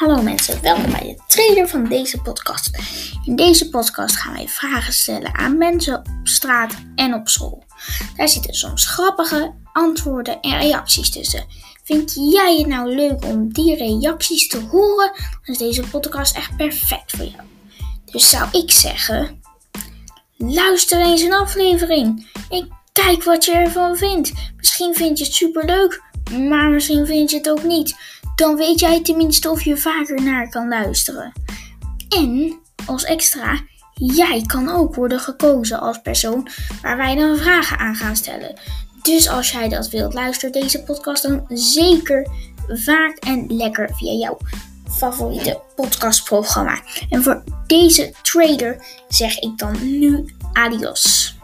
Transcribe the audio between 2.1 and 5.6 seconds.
podcast. In deze podcast gaan wij vragen stellen aan